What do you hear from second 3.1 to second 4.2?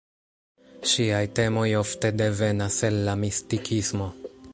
la mistikismo.